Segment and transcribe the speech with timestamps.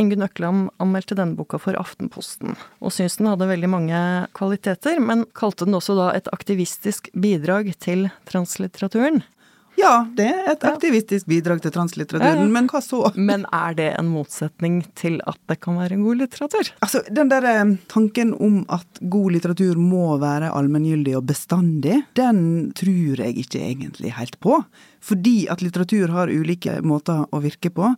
[0.00, 3.98] Ingunn Økland anmeldte denne boka for Aftenposten, og syntes den hadde veldig mange
[4.38, 9.20] kvaliteter, men kalte den også da et aktivistisk bidrag til translitteraturen.
[9.78, 12.48] Ja, det er et aktivistisk bidrag til translitteraturen, Ja, ja.
[12.52, 12.98] men hva så?
[13.30, 16.72] Men er det en motsetning til at det kan være god litteratur?
[16.84, 22.42] Altså, den der eh, tanken om at god litteratur må være allmenngyldig og bestandig, den
[22.76, 24.58] tror jeg ikke egentlig helt på.
[25.00, 27.94] Fordi at litteratur har ulike måter å virke på,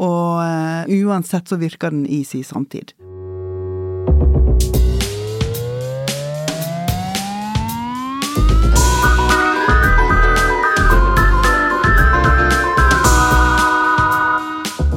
[0.00, 2.94] og eh, uansett så virker den i sin samtid.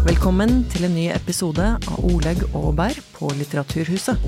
[0.08, 4.22] Velkommen til en ny episode av Oleg og Bær på Litteraturhuset.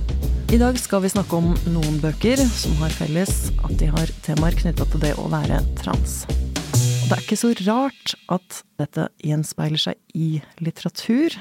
[0.50, 4.58] I dag skal vi snakke om noen bøker som har felles at de har temaer
[4.58, 6.24] knytta til det å være trans.
[7.10, 11.34] Det er ikke så rart at dette gjenspeiler seg i litteratur.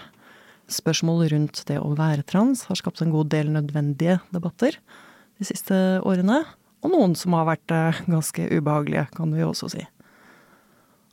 [0.72, 4.78] Spørsmål rundt det å være trans har skapt en god del nødvendige debatter
[5.36, 5.76] de siste
[6.08, 6.40] årene.
[6.80, 9.84] Og noen som har vært eh, ganske ubehagelige, kan vi også si.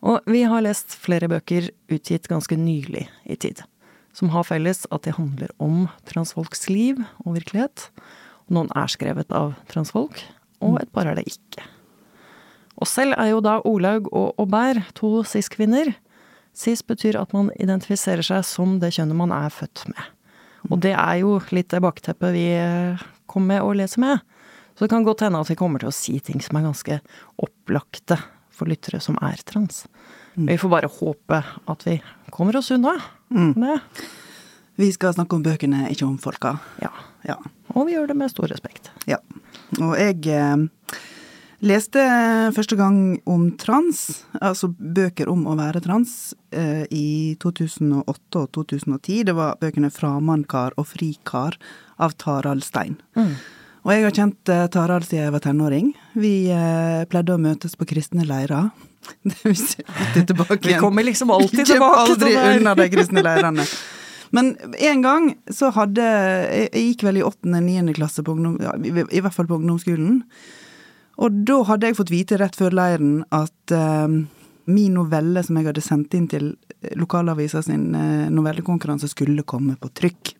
[0.07, 3.59] Og vi har lest flere bøker utgitt ganske nylig i tid,
[4.15, 7.89] som har felles at de handler om transfolks liv og virkelighet.
[8.47, 10.23] Noen er skrevet av transfolk,
[10.63, 11.74] og et par er det ikke.
[12.81, 15.93] Og selv er jo da Olaug og Aubert to cis-kvinner.
[16.55, 20.11] Cis betyr at man identifiserer seg som det kjønnet man er født med.
[20.71, 24.23] Og det er jo litt det bakteppet vi kommer kom med og leser med.
[24.75, 26.99] Så det kan godt hende at vi kommer til å si ting som er ganske
[27.41, 28.17] opplagte
[28.55, 29.85] for lyttere som er trans.
[30.35, 31.97] Vi får bare håpe at vi
[32.31, 33.75] kommer oss unna det.
[34.75, 36.57] Vi skal snakke om bøkene, ikke om folka.
[36.83, 36.91] Ja.
[37.27, 37.37] Ja.
[37.73, 38.91] Og vi gjør det med stor respekt.
[39.07, 39.19] ja.
[39.81, 40.55] Og jeg eh,
[41.63, 42.01] leste
[42.55, 42.97] første gang
[43.29, 49.23] om trans, altså bøker om å være trans, eh, i 2008 og 2010.
[49.23, 51.57] Det var bøkene 'Framandkar' og 'Frikar'
[51.99, 52.97] av Tarald Stein.
[53.85, 55.93] Og jeg har kjent eh, Tarald siden jeg var tenåring.
[56.17, 58.71] Vi eh, pleide å møtes på kristne leirer.
[60.65, 63.65] Vi kommer liksom alltid tilbake til aldri unna de kristne leirene.
[64.33, 69.21] Men en gang så hadde Jeg gikk vel i åttende, niende klasse på ungdom, i
[69.21, 70.23] hvert fall på ungdomsskolen.
[71.21, 74.07] Og da hadde jeg fått vite rett før leiren at eh,
[74.65, 76.53] min novelle som jeg hadde sendt inn til
[76.97, 80.33] lokalavisa sin eh, novellekonkurranse, skulle komme på trykk.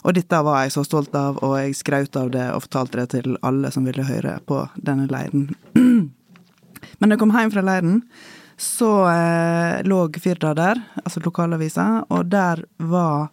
[0.00, 3.08] Og dette var jeg så stolt av, og jeg skraut av det og fortalte det
[3.16, 5.50] til alle som ville høre på denne leiren.
[6.98, 7.98] Men da jeg kom hjem fra leiren,
[8.60, 13.30] så eh, lå Firda der, altså lokalavisa, og der var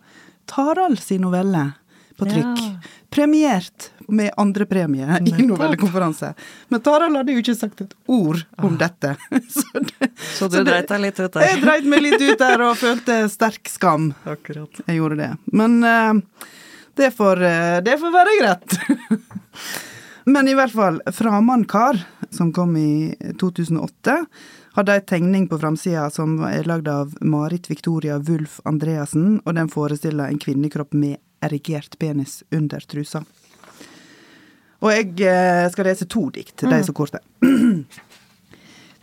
[0.47, 1.69] Tarald sin novelle
[2.17, 2.59] på trykk.
[2.61, 2.93] Ja.
[3.13, 6.33] Premiert med andrepremie i novellekonferanse.
[6.71, 9.13] Men Tarald hadde jo ikke sagt et ord om dette.
[9.57, 11.47] Så, det, Så du det- dreit deg litt ut der?
[11.47, 14.11] Jeg dreit meg litt ut der og følte sterk skam.
[14.27, 14.81] Akkurat.
[14.87, 15.31] Jeg gjorde det.
[15.53, 16.43] Men uh,
[16.99, 18.79] det, får, uh, det får være greit.
[20.27, 22.01] Men i hvert fall, 'Framandkar',
[22.35, 24.17] som kom i 2008,
[24.75, 29.71] hadde ei tegning på framsida som er lagd av Marit Victoria Wulf Andreassen, og den
[29.71, 33.23] forestiller en kvinnekropp med erigert penis under trusa.
[34.83, 37.21] Og jeg eh, skal lese to dikt, de er så korte.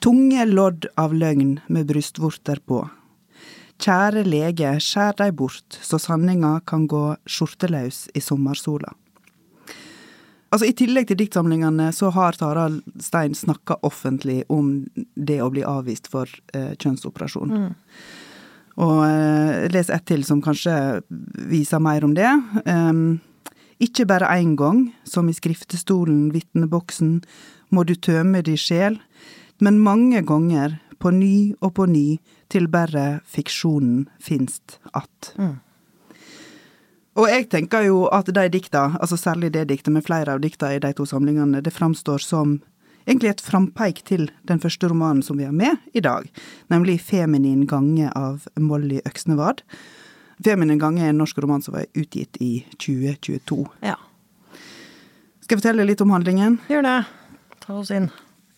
[0.05, 2.85] Tunge lodd av løgn med brystvorter på.
[3.83, 8.93] Kjære lege, skjær dei bort, så sanninga kan gå skjorteløs i sommersola.
[10.55, 15.65] Altså, I tillegg til diktsamlingene så har Tarald Stein snakka offentlig om det å bli
[15.67, 17.65] avvist for eh, kjønnsoperasjon.
[18.81, 21.03] Og eh, les ett til som kanskje
[21.51, 22.31] viser mer om det.
[22.67, 23.21] Um,
[23.83, 27.21] ikke bare én gang, som i skriftestolen, vitneboksen,
[27.71, 29.01] må du tømme di sjel,
[29.61, 32.19] men mange ganger, på ny og på ny,
[32.49, 35.35] til bare fiksjonen finst att.
[37.15, 40.73] Og jeg tenker jo at de dikta, altså særlig det diktet, men flere av dikta
[40.75, 42.61] i de to samlingene, det framstår som
[43.07, 46.29] egentlig et frampeik til den første romanen som vi har med i dag,
[46.73, 49.63] nemlig Feminin gange av Molly Øksnevad.
[50.45, 53.65] Feminin gange er en norsk roman som var utgitt i 2022.
[53.85, 53.97] Ja.
[55.45, 56.59] Skal jeg fortelle litt om handlingen?
[56.69, 57.01] Gjør det.
[57.65, 58.09] Ta oss inn.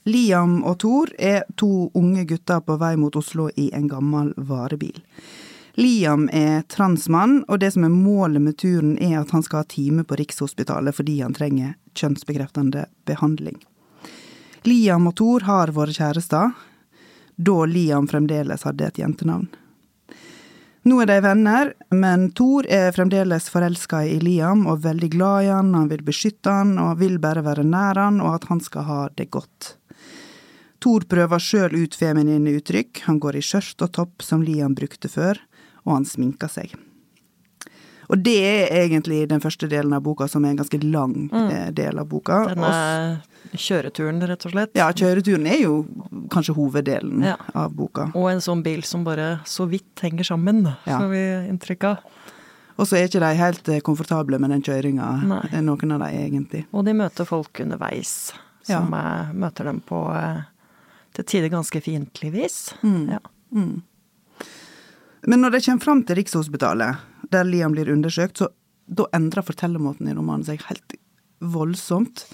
[0.06, 5.00] Liam og Thor er to unge gutter på vei mot Oslo i en gammel varebil.
[5.76, 9.68] Liam er transmann, og det som er målet med turen er at han skal ha
[9.68, 13.58] time på Rikshospitalet fordi han trenger kjønnsbekreftende behandling.
[14.66, 16.52] Liam og Thor har vært kjærester,
[17.36, 19.48] da Liam fremdeles hadde et jentenavn.
[20.86, 25.50] Nå er de venner, men Thor er fremdeles forelska i Liam og veldig glad i
[25.50, 28.86] han, han vil beskytte han og vil bare være nær han og at han skal
[28.86, 29.72] ha det godt.
[30.78, 35.10] Thor prøver sjøl ut feminine uttrykk, han går i skjørt og topp som Liam brukte
[35.10, 35.40] før,
[35.82, 36.76] og han sminker seg.
[38.08, 41.50] Og det er egentlig den første delen av boka, som er en ganske lang Mm.
[41.50, 42.44] eh, del av boka.
[42.54, 43.22] Denne
[43.54, 44.70] kjøreturen, rett og slett.
[44.74, 45.86] ja, kjøreturen er jo
[46.30, 47.36] kanskje hoveddelen Ja.
[47.54, 48.10] av boka.
[48.14, 50.98] Og en sånn bil som bare så vidt henger sammen, Ja.
[51.00, 51.98] får vi inntrykk av.
[52.78, 56.16] Og så er ikke de helt eh, komfortable med den kjøringa, eh, noen av de
[56.16, 56.66] egentlig.
[56.74, 58.32] Og de møter folk underveis,
[58.62, 59.26] som ja.
[59.32, 60.42] møter dem på eh,
[61.14, 62.74] til tider ganske fiendtlig vis.
[62.84, 63.08] Mm.
[63.10, 63.18] Ja.
[63.54, 63.82] Mm.
[65.26, 66.98] Men når de kommer fram til Rikshospitalet,
[67.32, 68.50] der Liam blir undersøkt, så
[68.86, 70.96] da endrer fortellermåten i romanen seg helt
[71.40, 72.26] voldsomt.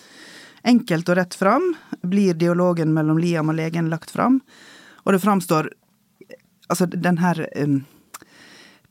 [0.68, 1.72] Enkelt og rett fram
[2.06, 4.40] blir dialogen mellom Liam og legen lagt fram,
[5.04, 5.72] og det framstår
[6.70, 7.82] Altså, den her um,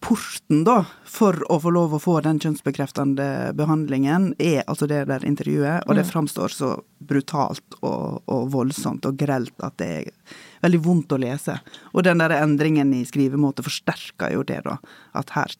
[0.01, 5.25] porten, da, for å få lov å få den kjønnsbekreftende behandlingen, er altså det der
[5.25, 10.11] intervjuet, og det framstår så brutalt og, og voldsomt og grelt at det er
[10.61, 11.55] veldig vondt å lese.
[11.93, 14.77] Og den der endringen i skrivemåte forsterker jo det, da.
[15.17, 15.53] At her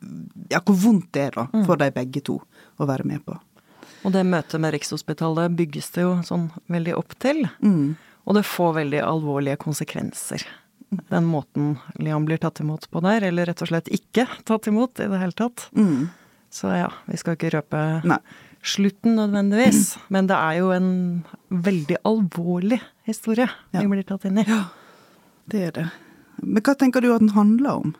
[0.51, 2.39] Ja, hvor vondt det er, da, for de begge to
[2.80, 3.38] å være med på.
[4.06, 7.44] Og det møtet med Rikshospitalet bygges det jo sånn veldig opp til.
[7.62, 7.95] Mm.
[8.25, 10.45] Og det får veldig alvorlige konsekvenser.
[11.09, 15.00] Den måten Liam blir tatt imot på der, eller rett og slett ikke tatt imot
[15.00, 15.69] i det hele tatt.
[15.77, 16.09] Mm.
[16.51, 18.18] Så ja, vi skal ikke røpe Nei.
[18.62, 19.95] slutten nødvendigvis.
[20.12, 20.89] Men det er jo en
[21.50, 23.80] veldig alvorlig historie Ja.
[23.80, 24.45] vi blir tatt inn i.
[25.51, 25.89] Det er det.
[26.42, 27.94] Men hva tenker du at den handler om?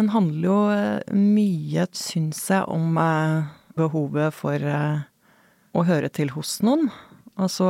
[0.00, 5.02] Den handler jo eh, mye, syns jeg, om eh, behovet for eh,
[5.76, 6.88] å høre til hos noen.
[7.40, 7.68] Altså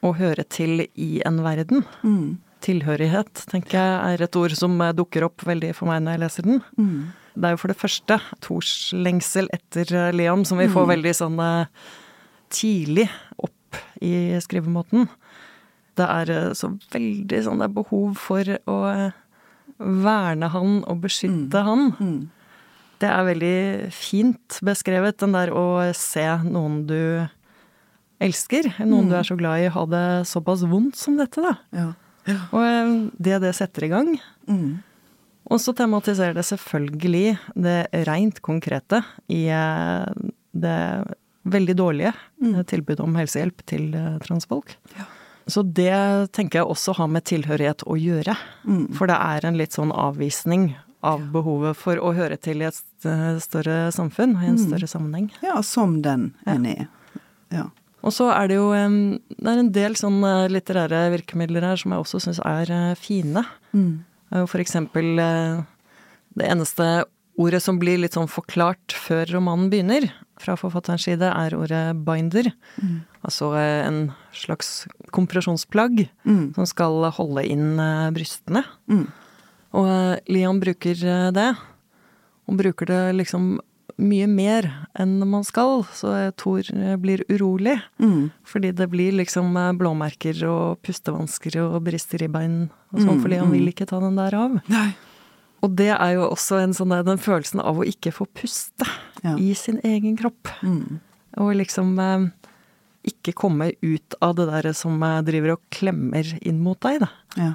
[0.00, 1.84] å høre til i en verden.
[2.02, 2.40] Mm.
[2.64, 6.48] Tilhørighet, tenker jeg, er et ord som dukker opp veldig for meg når jeg leser
[6.48, 6.60] den.
[6.78, 7.00] Mm.
[7.34, 11.40] Det er jo for det første Tors lengsel etter Leon, som vi får veldig sånn
[12.52, 13.06] tidlig
[13.38, 15.08] opp i skrivemåten.
[16.00, 19.18] Det er eh, så veldig sånn det er behov for å eh,
[19.80, 21.90] verne han og beskytte han.
[22.00, 22.20] Mm.
[23.00, 23.58] Det er veldig
[23.96, 25.66] fint beskrevet, den der å
[25.96, 27.00] se noen du
[28.20, 31.54] elsker, noen du er så glad i, ha det såpass vondt som dette, da.
[31.72, 31.86] Ja.
[32.28, 32.38] ja.
[32.52, 34.12] Og eh, det det setter i gang.
[34.50, 34.82] Mm.
[35.50, 39.00] Og så tematiserer det selvfølgelig det rent konkrete
[39.32, 40.76] i det
[41.50, 43.96] veldig dårlige eh, tilbudet om helsehjelp til
[44.26, 44.76] transfolk.
[44.98, 45.08] Ja.
[45.50, 45.92] Så det
[46.36, 48.36] tenker jeg også har med tilhørighet å gjøre.
[48.64, 48.86] Mm.
[48.96, 50.70] For det er en litt sånn avvisning
[51.02, 52.76] av behovet for å høre til i et
[53.40, 54.66] større samfunn, i en Mm.
[54.68, 55.30] større sammenheng.
[55.42, 56.88] ja, som den en er.
[57.50, 57.70] Ja.
[58.02, 62.00] Og så er det jo Det er en del sånne litterære virkemidler her som jeg
[62.00, 63.44] også syns er eh, fine.
[63.74, 64.04] Mm.
[64.32, 65.62] Jo for eksempel eh,
[66.36, 67.04] det eneste
[67.38, 70.10] ordet som blir litt sånn forklart før romanen begynner,
[70.40, 72.50] fra forfatterens side, er ordet binder.
[73.22, 74.00] Altså eh, en
[74.32, 76.54] slags kompresjonsplagg Mm.
[76.56, 78.64] som skal holde inn eh, brystene.
[78.90, 79.06] Mm.
[79.76, 79.90] Og
[80.32, 81.50] Lian bruker eh, det.
[82.48, 83.58] Hun bruker det liksom
[84.00, 84.64] mye mer
[84.96, 87.76] enn man skal, så eh, Thor eh, blir urolig.
[88.00, 88.30] Mm.
[88.48, 93.22] Fordi det blir liksom eh, blåmerker og pustevansker og brister i bein og sånn, Mm,
[93.22, 93.54] fordi han mm.
[93.58, 94.56] vil ikke ta den der av.
[94.72, 94.88] Nei.
[95.62, 98.86] Og det er jo også en sånn den følelsen av å ikke få puste
[99.22, 99.34] Ja.
[99.36, 100.48] i sin egen kropp.
[100.64, 101.00] Mm.
[101.36, 102.30] Og liksom eh,
[103.10, 107.10] ikke komme ut av det der som eh, driver og klemmer inn mot deg, da.
[107.36, 107.50] Ja.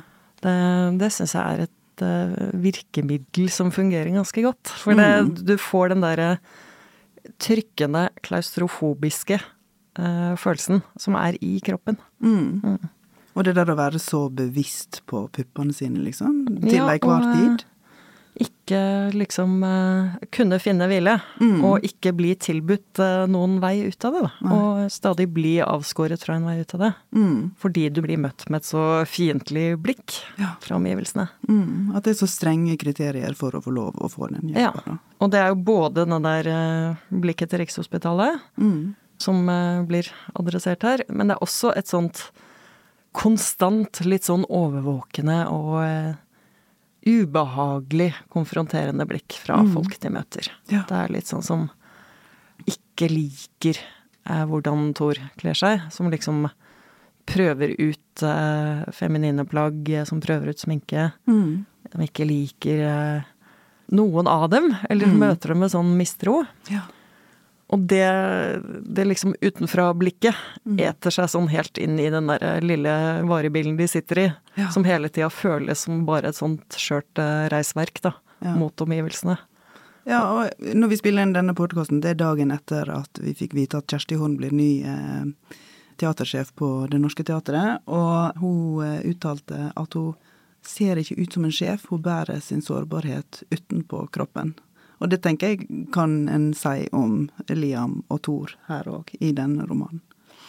[0.45, 0.53] Det,
[1.01, 4.67] det syns jeg er et uh, virkemiddel som fungerer ganske godt.
[4.67, 5.45] For det, Mm.
[5.47, 6.27] du får den derre
[7.41, 11.97] trykkende, klaustrofobiske uh, følelsen som er i kroppen.
[12.21, 12.77] Mm.
[13.35, 17.65] Og det der å være så bevisst på puppene sine, liksom, til Ja, enhver tid.
[18.35, 21.63] Ikke liksom eh, kunne finne hvile, Mm.
[21.63, 24.31] og ikke bli tilbudt eh, noen vei ut av det.
[24.51, 26.89] Og stadig bli avskåret fra en vei ut av det.
[27.15, 27.51] Mm.
[27.61, 30.55] Fordi du blir møtt med et så fiendtlig blikk Ja.
[30.59, 31.29] fra omgivelsene.
[31.47, 31.95] Mm.
[31.95, 34.83] At det er så strenge kriterier for å få lov å få den hjelpa.
[34.85, 34.97] Ja.
[35.21, 38.95] Og det er jo både den der eh, blikket til Rikshospitalet, Mm.
[39.17, 39.45] som
[39.87, 42.31] blir adressert her, men det er også et sånt
[43.15, 46.17] konstant, litt sånn overvåkende og
[47.05, 50.47] ubehagelig konfronterende blikk fra folk de møter.
[50.71, 50.83] Ja.
[50.89, 51.67] Det er litt sånn som
[52.65, 53.77] ikke liker
[54.25, 56.47] eh, hvordan Thor kler seg, som liksom
[57.25, 61.65] prøver ut eh, feminine plagg, eh, som prøver ut sminke, Mm.
[61.91, 63.23] som ikke liker eh,
[63.95, 65.19] noen av dem, eller Mm.
[65.19, 66.45] møter dem med sånn mistro.
[66.69, 66.81] Ja.
[67.75, 68.05] Og det,
[68.95, 70.79] det liksom utenfra-blikket Mm.
[70.81, 72.93] eter seg sånn helt inn i den der lille
[73.27, 74.69] varebilen de sitter i, Ja.
[74.73, 78.55] som hele tida føles som bare et sånt skjørt eh, reisverk, da, Ja.
[78.55, 79.37] mot omgivelsene.
[80.07, 83.53] Ja, og når vi spiller inn denne podkasten, det er dagen etter at vi fikk
[83.57, 85.25] vite at Kjersti Horn blir ny eh,
[85.97, 90.15] teatersjef på Det Norske Teatret, og hun eh, uttalte at hun
[90.65, 94.55] ser ikke ut som en sjef, hun bærer sin sårbarhet utenpå kroppen.
[95.01, 99.65] Og det tenker jeg kan en si om Liam og Thor her òg, i denne
[99.67, 100.01] romanen.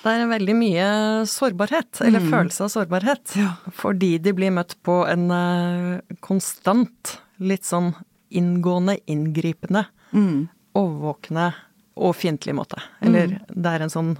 [0.04, 0.88] Det er veldig mye
[1.26, 2.30] sårbarhet, eller Mm.
[2.30, 3.36] følelse av sårbarhet.
[3.36, 3.54] Ja.
[3.72, 7.94] Fordi de blir møtt på en eh, konstant, litt sånn
[8.30, 10.48] inngående, inngripende, Mm.
[10.76, 11.54] overvåkende
[11.96, 12.78] og fiendtlig måte.
[13.02, 14.16] Eller det er en sånn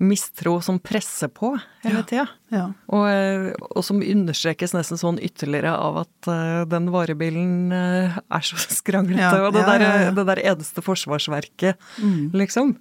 [0.00, 1.52] mistro som presser på
[1.84, 2.24] hele tida.
[2.48, 2.70] Ja.
[2.88, 8.46] Og, eh, og som understrekes nesten sånn ytterligere av at uh, den varebilen uh, er
[8.46, 9.20] så skranglete.
[9.20, 12.30] Ja, og det, der, det der eneste forsvarsverket, Mm.
[12.32, 12.74] liksom.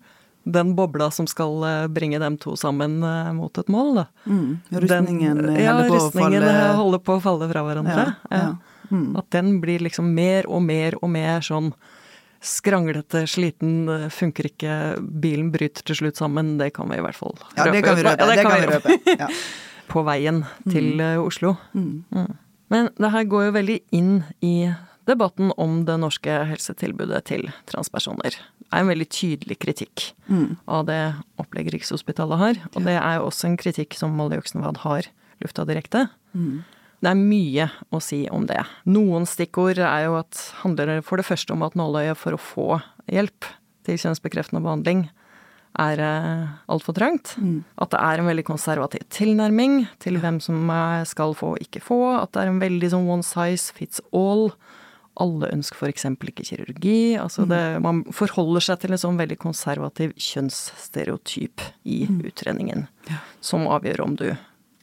[0.50, 1.60] Den bobla som skal
[1.92, 3.02] bringe dem to sammen
[3.36, 4.06] mot et mål, da.
[4.26, 4.54] Mm.
[4.72, 8.06] Rustningen Den- ja, holder på å falle holder på å falle fra hverandre.
[8.90, 9.18] Mm.
[9.20, 11.74] At den blir liksom mer og mer og mer sånn
[12.42, 14.76] skranglete, sliten, eh, funker ikke,
[15.22, 18.04] bilen bryter til slutt sammen, det kan vi i hvert fall Ja, det kan vi
[18.04, 18.20] røpe.
[18.20, 19.18] Ja, det kan vi røpe.
[19.20, 19.28] Ja.
[19.90, 21.24] På veien til mm.
[21.24, 21.56] Oslo.
[21.74, 22.04] Mm.
[22.14, 22.38] Mm.
[22.70, 24.12] Men det her går jo veldig inn
[24.46, 24.72] i
[25.10, 28.38] debatten om det norske helsetilbudet til transpersoner.
[28.38, 30.58] Det er en veldig tydelig kritikk Mm.
[30.68, 32.60] av det opplegget Rikshospitalet har.
[32.76, 35.10] Og det er jo også en kritikk som Molly Øksenvad har
[35.42, 36.10] lufta direkte.
[36.38, 36.62] Mm.
[37.00, 38.60] Det er mye å si om det.
[38.92, 42.68] Noen stikkord er jo at handler for det første om at nåløyet for å få
[43.08, 43.48] hjelp
[43.88, 45.06] til kjønnsbekreftende behandling
[45.80, 47.36] er eh, altfor trangt.
[47.40, 47.62] Mm.
[47.80, 51.82] At det er en veldig konservativ tilnærming til hvem som eh, skal få og ikke
[51.86, 52.00] få.
[52.20, 54.50] At det er en veldig sånn one size fits all.
[55.20, 56.06] Alle ønsker f.eks.
[56.32, 57.16] ikke kirurgi.
[57.20, 63.18] Altså det, man forholder seg til en sånn veldig konservativ kjønnsstereotyp i utredningen, Ja.
[63.42, 64.30] som avgjør om du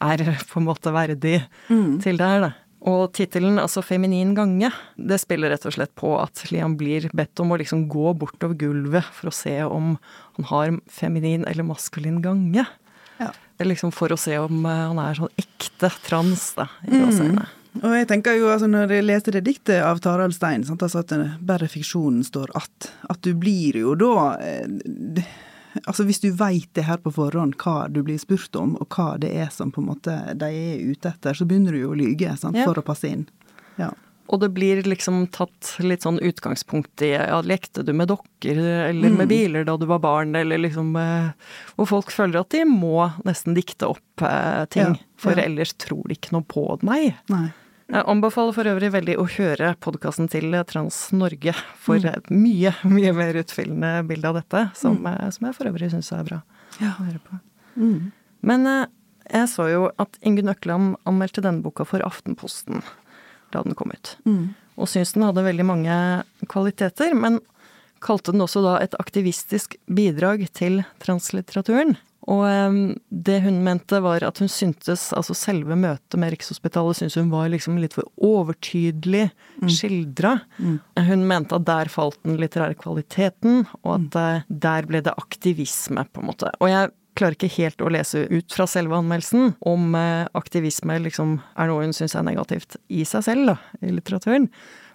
[0.01, 0.17] er
[0.51, 2.01] på en måte verdig Mm.
[2.03, 2.53] til det her, da.
[2.87, 7.41] Og tittelen, altså 'Feminin gange', det spiller rett og slett på at Liam blir bedt
[7.41, 9.99] om å liksom gå bortover gulvet for å se om
[10.37, 12.67] han har feminin eller maskulin gange.
[13.19, 13.31] Ja.
[13.59, 17.07] Liksom for å se om eh, han er sånn ekte trans, da, i Mm.
[17.09, 17.47] gåseøynene.
[17.83, 20.99] Og jeg tenker jo, altså Når jeg leste det diktet av Tarald Stein, sant, altså
[21.01, 21.13] at
[21.45, 25.23] bare fiksjonen står att, at du blir jo da eh,
[25.87, 29.19] Altså Hvis du veit det her på forhånd, hva du blir spurt om, og hva
[29.21, 31.99] det er som på en måte de er ute etter, så begynner du jo å
[31.99, 32.65] lyge sant, Ja.
[32.65, 33.27] for å passe inn.
[33.79, 33.91] Ja.
[34.29, 39.09] Og det blir liksom tatt litt sånn utgangspunkt i ja, lekte du med dokker eller
[39.11, 39.17] Mm.
[39.19, 41.31] med biler da du var barn, eller liksom eh,
[41.77, 46.09] Hvor folk føler at de må nesten dikte opp eh, ting, Ja, for ellers tror
[46.09, 47.15] de ikke noe på meg.
[47.31, 47.53] Nei.
[47.87, 52.17] Jeg anbefaler for øvrig veldig å høre podkasten til Trans Norge for Mm.
[52.17, 56.11] et mye, mye mer utfyllende bilde av dette, som, eh, som jeg for øvrig syns
[56.13, 56.43] er bra
[56.81, 56.91] Ja.
[56.99, 57.41] å høre på.
[57.79, 58.13] Mm.
[58.43, 58.87] Men eh,
[59.33, 62.83] jeg så jo at Ingunn Økland anmeldte denne boka for Aftenposten
[63.53, 64.17] da den kom ut.
[64.27, 64.55] Mm.
[64.77, 67.39] Og syntes den hadde veldig mange kvaliteter, men
[68.01, 71.97] kalte den også da et aktivistisk bidrag til translitteraturen.
[72.33, 72.77] Og eh,
[73.11, 77.51] det hun mente var at hun syntes altså selve møtet med Rikshospitalet syntes hun var
[77.53, 79.29] liksom litt for overtydelig
[79.71, 80.37] skildra.
[80.59, 80.79] Mm.
[81.09, 84.07] Hun mente at der falt den litterære kvaliteten, og at
[84.47, 84.55] mm.
[84.67, 86.53] der ble det aktivisme, på en måte.
[86.61, 91.39] Og jeg klarer ikke helt å lese ut fra selve anmeldelsen om eh, aktivisme liksom
[91.57, 94.51] er noe hun syns er negativt i seg selv, da, i litteraturen.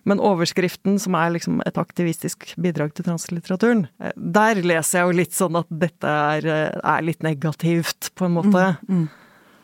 [0.07, 5.17] Men overskriften, som er liksom et aktivistisk bidrag til translitteraturen, eh, der leser jeg jo
[5.19, 8.65] litt sånn at dette er, eh, er litt negativt, på en måte.
[8.89, 9.09] Mm.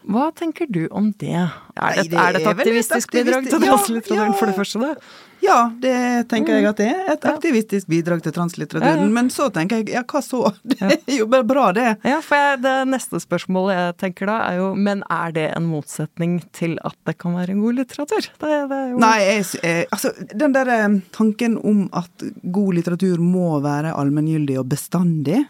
[0.08, 1.36] Hva tenker du om det?
[1.36, 4.38] Er Nei, det, det er det et et aktivistisk bidrag til translitteraturen, ja.
[4.40, 4.80] for det første?
[4.84, 5.16] da?
[5.44, 5.98] Ja, det
[6.32, 7.02] tenker jeg at det er.
[7.14, 9.04] Et aktivistisk bidrag til translitteraturen.
[9.04, 9.14] Ja, ja.
[9.18, 10.42] Men så tenker jeg, ja, hva så?
[10.72, 11.86] Det er jo bare bra, det.
[12.08, 15.68] Ja, for jeg, det neste spørsmålet jeg tenker da, er jo Men er det en
[15.70, 18.30] motsetning til at det kan være god litteratur?
[18.42, 23.22] Det, det jo Nei, jeg, eh, altså den der eh, tanken om at god litteratur
[23.22, 25.44] må være allmenngyldig og bestandig,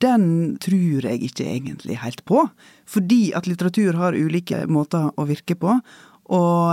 [0.00, 2.46] den tror jeg ikke egentlig helt på.
[2.88, 5.78] Fordi at litteratur har ulike måter å virke på.
[6.30, 6.70] Og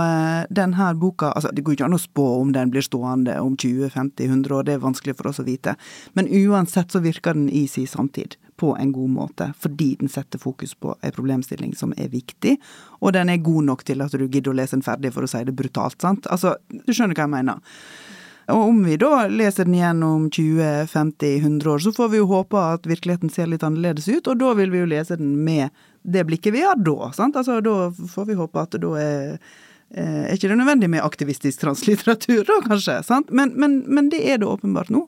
[0.54, 3.40] denne den her boka altså Det går ikke an å spå om den blir stående
[3.42, 5.74] om 20-50-100 år, det er vanskelig for oss å vite.
[6.14, 10.38] Men uansett så virker den i sin samtid på en god måte, fordi den setter
[10.38, 12.56] fokus på en problemstilling som er viktig,
[13.00, 15.30] og den er god nok til at du gidder å lese den ferdig, for å
[15.30, 16.26] si det brutalt, sant?
[16.26, 17.78] Altså, du skjønner hva jeg mener.
[18.48, 22.60] Og om vi da leser den igjen om 20-50-100 år, så får vi jo håpe
[22.60, 25.68] at virkeligheten ser litt annerledes ut, og da vil vi jo lese den med
[26.02, 27.36] det blikket vi har da, sant?
[27.36, 29.18] Altså, da får vi håpe at da er
[29.92, 33.02] eh, er ikke det nødvendig med aktivistisk translitteratur, da, kanskje?
[33.04, 33.28] sant?
[33.28, 35.04] Men, men, men det er det åpenbart nå.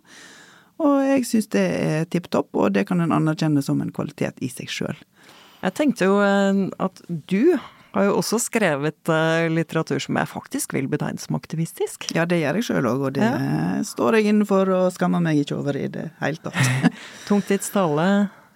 [0.81, 4.41] Og jeg syns det er tipp topp, og det kan en anerkjenne som en kvalitet
[4.45, 5.01] i seg sjøl.
[5.61, 7.57] Jeg tenkte jo eh, at du
[7.95, 12.07] har jo også skrevet eh, litteratur som jeg faktisk vil betegne som aktivistisk.
[12.15, 13.31] Ja, det gjør jeg sjøl òg, og det
[13.89, 16.95] står jeg innenfor og skammer meg ikke over i det hele tatt.
[17.29, 18.07] Tungtidstale,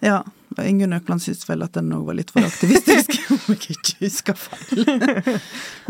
[0.05, 0.21] Ja.
[0.55, 3.95] Og Ingunn Økland syntes vel at den òg var litt for aktivistisk, om jeg ikke
[4.05, 4.85] husker feil.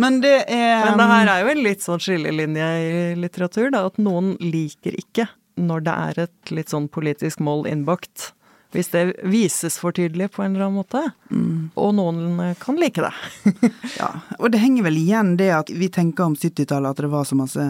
[0.01, 3.83] Men det er Men det her er jo en litt sånn skillelinje i litteratur, da.
[3.91, 5.27] At noen liker ikke
[5.61, 8.31] når det er et litt sånn politisk mål innbakt.
[8.71, 11.01] Hvis det vises for tydelig på en eller annen måte.
[11.31, 11.69] Mm.
[11.79, 13.13] Og noen kan like det.
[13.99, 17.23] Ja, og det henger vel igjen det at vi tenker om 70-tallet at det var
[17.23, 17.65] så masse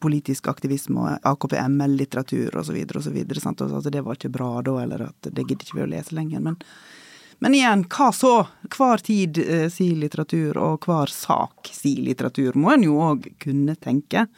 [0.00, 2.76] politisk aktivisme og AKP-ML-litteratur osv.
[2.96, 3.18] osv.
[3.24, 6.44] At det var ikke bra da, eller at det gidder ikke vi å lese lenger.
[6.44, 6.60] Men,
[7.42, 8.34] men igjen, hva så?
[8.76, 13.74] Hver tid eh, sier litteratur, og hver sak sier litteratur, må en jo òg kunne
[13.74, 14.28] tenke.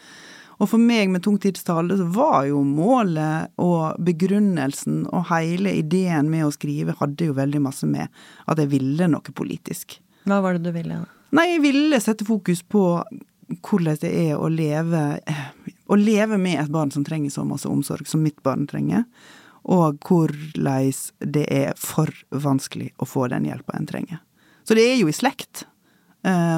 [0.57, 6.47] Og for meg med tungtidstale så var jo målet og begrunnelsen og hele ideen med
[6.47, 8.09] å skrive hadde jo veldig masse med
[8.49, 9.99] at jeg ville noe politisk.
[10.27, 11.03] Hva var det du ville?
[11.37, 12.87] Nei, jeg ville sette fokus på
[13.47, 15.03] hvordan det er å leve
[15.87, 19.05] Å leve med et barn som trenger så masse omsorg som mitt barn trenger,
[19.71, 20.91] og hvordan
[21.23, 24.19] det er for vanskelig å få den hjelpa en trenger.
[24.67, 25.63] Så det er jo i slekt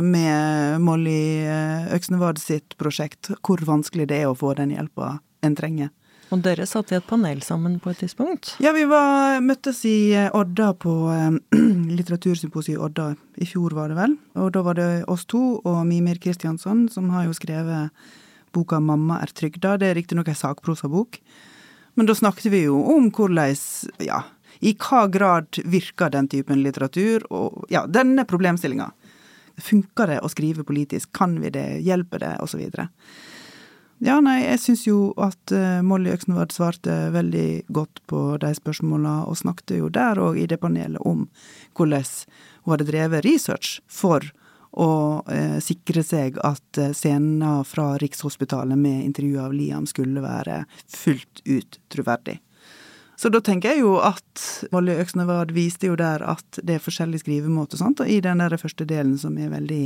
[0.04, 5.56] med Molly eh, Øksnevad sitt prosjekt, hvor vanskelig det er å få den hjelpa en
[5.58, 5.90] trenger.
[6.28, 8.50] Og dere satt i et panel sammen på et tidspunkt?
[8.60, 11.36] Ja, vi var, møttes i eh, Odda på eh,
[11.96, 13.10] Litteratursymposiet i Odda
[13.40, 14.16] i fjor, var det vel.
[14.36, 17.94] Og da var det oss to og Mimir Kristiansson, som har jo skrevet
[18.52, 19.78] boka 'Mamma er trygda'.
[19.80, 21.20] Det er riktignok ei sakprosabok.
[21.96, 23.56] Men da snakket vi jo om hvordan,
[24.04, 24.22] ja,
[24.60, 28.90] i hva grad virker den typen litteratur, og ja, denne problemstillinga.
[29.62, 31.10] Funker det å skrive politisk?
[31.16, 31.66] Kan vi det?
[31.86, 32.36] Hjelper det?
[32.44, 32.88] Og så videre.
[33.98, 39.24] Ja, nei, jeg syns jo at uh, Molly Øksnevad svarte veldig godt på de spørsmåla,
[39.26, 41.24] og snakket jo der òg i det panelet om
[41.74, 42.06] hvordan
[42.62, 44.22] hun hadde drevet research for
[44.78, 50.60] å eh, sikre seg at uh, scenen fra Rikshospitalet med intervju av Liam skulle være
[50.92, 52.36] fullt ut troverdig.
[53.18, 57.18] Så da tenker jeg jo at Molly Øksnevad viste jo der at det er forskjellig
[57.24, 59.80] skrivemåte, sant, og i den der første delen som er veldig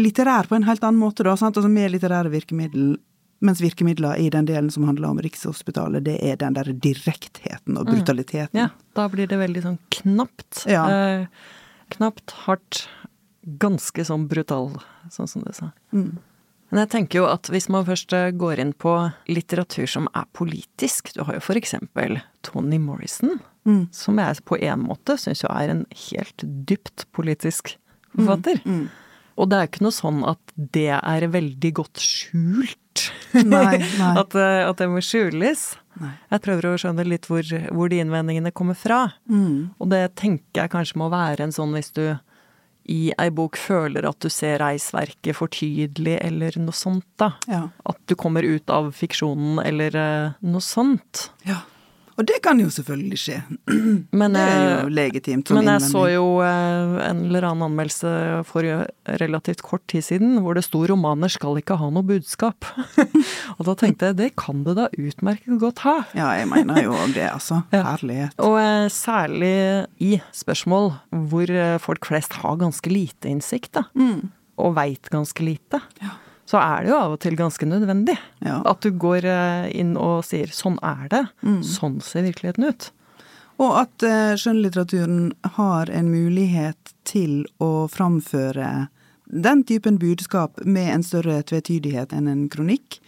[0.00, 1.58] litterær på en helt annen måte, da, sant?
[1.60, 2.94] altså med litterære virkemiddel.
[3.44, 7.90] Mens virkemidler i den delen som handler om Rikshospitalet, det er den der direktheten og
[7.90, 8.56] brutaliteten.
[8.56, 10.62] Ja, da blir det veldig sånn knapt.
[10.70, 10.84] Ja.
[10.88, 11.26] Eh,
[11.92, 12.86] knapt, hardt,
[13.60, 14.70] ganske sånn brutal,
[15.12, 15.74] sånn som du sa.
[15.92, 16.14] Mm.
[16.72, 18.94] Men jeg tenker jo at hvis man først eh, går inn på
[19.30, 23.86] litteratur som er politisk Du har jo for eksempel Toni Morrison, Mm.
[23.96, 27.70] som jeg på en måte syns jo er en helt dypt politisk
[28.12, 28.58] forfatter.
[28.68, 28.90] Mm.
[29.40, 33.06] Og det er ikke noe sånn at det er veldig godt skjult.
[33.32, 34.10] Nei, nei.
[34.20, 35.64] at, eh, at det må skjules.
[35.96, 36.12] Nei.
[36.34, 37.40] Jeg prøver å skjønne litt hvor,
[37.72, 39.00] hvor de innvendingene kommer fra.
[39.32, 39.72] Mm.
[39.80, 42.04] Og det tenker jeg kanskje må være en sånn hvis du
[42.84, 47.32] i ei bok føler at du ser reisverket for tydelig, eller noe sånt, da.
[47.50, 47.62] Ja.
[47.88, 51.30] At du kommer ut av fiksjonen, eller eh, noe sånt.
[51.48, 51.62] ja.
[52.14, 53.38] Og det kan jo selvfølgelig skje.
[54.20, 57.66] Men, Det er eh, jo legitimt som Men jeg så jo eh, en eller annen
[57.66, 58.12] anmeldelse
[58.48, 58.66] for
[59.20, 62.68] relativt kort tid siden hvor det sto 'romaner skal ikke ha noe budskap'.
[63.58, 65.96] og da tenkte jeg det kan det da utmerket godt ha.
[66.14, 67.62] Ja, jeg mener jo det, altså.
[67.74, 67.82] Ja.
[67.94, 68.38] Herlighet.
[68.38, 69.54] Og eh, særlig
[69.98, 70.92] i spørsmål
[71.30, 73.88] hvor eh, folk flest har ganske lite innsikt, da.
[73.98, 74.30] Mm.
[74.62, 75.82] Og veit ganske lite.
[76.02, 76.14] Ja.
[76.48, 78.18] Så er det jo av og til ganske nødvendig.
[78.44, 78.58] Ja.
[78.68, 81.28] At du går eh, inn og sier 'sånn er det'.
[81.42, 81.62] Mm.
[81.64, 82.90] Sånn ser virkeligheten ut.
[83.62, 88.88] Og at eh, skjønnlitteraturen har en mulighet til å framføre
[89.24, 93.00] den typen budskap med en større tvetydighet enn en kronikk.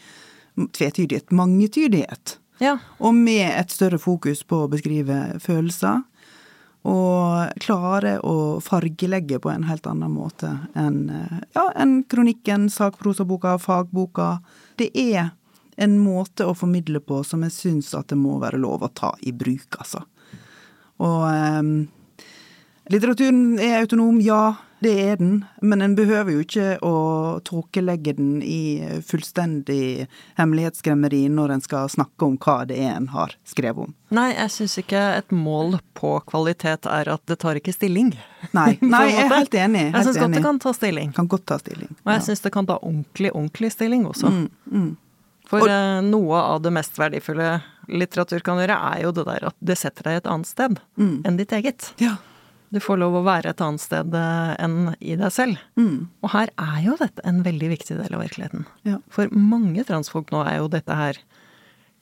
[0.56, 2.38] Tvetydighet, mangetydighet.
[2.62, 2.78] Ja.
[2.98, 6.06] Og med et større fokus på å beskrive følelser.
[6.86, 13.56] Og klare å fargelegge på en helt annen måte enn eh, ja, en kronikken, sakprosaboka,
[13.58, 14.36] fagboka.
[14.78, 15.32] Det er
[15.82, 19.10] en måte å formidle på som jeg syns at det må være lov å ta
[19.26, 20.04] i bruk, altså.
[21.02, 21.72] Og eh,
[22.94, 26.94] litteraturen er autonom, ja, det er den, men en behøver jo ikke å
[27.44, 33.32] tåkelegge den i fullstendig hemmelighetsskremmeri når en skal snakke om hva det er en har
[33.48, 33.94] skrevet om.
[34.16, 38.12] Nei, jeg syns ikke et mål på kvalitet er at det tar ikke stilling.
[38.52, 39.86] Nei, nei jeg er helt enig.
[39.88, 41.12] Jeg Helt syns godt det kan ta stilling.
[41.16, 41.90] Kan godt ta stilling.
[42.04, 44.30] Og jeg syns det kan ta ordentlig, ordentlig stilling også.
[44.32, 44.92] Mm, mm.
[45.46, 49.44] For Og- eh, noe av det mest verdifulle litteratur kan gjøre, er jo det der
[49.52, 51.20] at det setter deg et annet sted Mm.
[51.24, 51.92] enn ditt eget.
[52.02, 52.16] Ja.
[52.74, 55.60] Du får lov å være et annet sted eh, enn i deg selv.
[55.78, 56.08] Mm.
[56.24, 58.66] Og her er jo dette en veldig viktig del av virkeligheten.
[58.88, 58.98] Ja.
[59.12, 61.20] For mange transfolk nå er jo dette her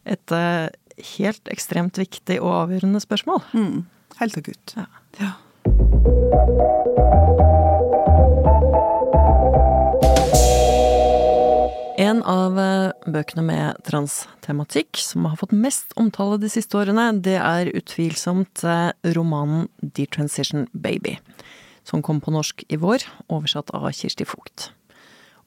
[0.05, 0.68] et eh,
[1.16, 3.44] helt ekstremt viktig og avgjørende spørsmål.
[3.53, 3.85] Mm.
[4.20, 4.77] Helt akutt.
[4.79, 4.88] Ja.
[5.20, 5.35] Ja.
[12.28, 17.70] Av eh, bøkene med transtematikk som har fått mest omtale de siste årene, det er
[17.76, 21.16] utvilsomt eh, romanen Detransition Baby,
[21.87, 24.70] som kom på norsk i vår, oversatt av Kirsti Vogt.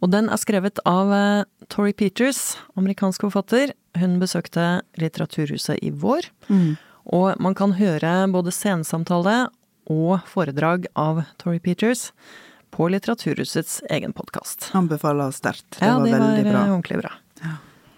[0.01, 3.73] Og den er skrevet av eh, Tori Peters, amerikansk forfatter.
[3.97, 6.29] Hun besøkte Litteraturhuset i vår.
[7.07, 9.47] Og man kan høre både scenesamtale
[9.89, 12.11] og foredrag av Tori Peters
[12.77, 14.69] på Litteraturhusets egen podkast.
[14.77, 15.79] Anbefaler sterkt.
[15.79, 16.51] Det Ja, det var veldig bra.
[16.51, 17.11] Ja, det var ordentlig bra.
[17.41, 17.53] Ja.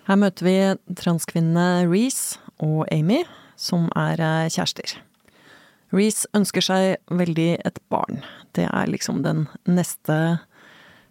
[0.08, 0.54] Her møter vi
[0.96, 3.26] transkvinnene Reece og Amy,
[3.60, 4.94] som er eh, kjærester.
[5.92, 8.22] Reece ønsker seg veldig et barn.
[8.56, 10.40] Det er liksom den neste